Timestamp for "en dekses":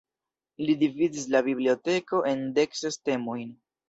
2.31-2.99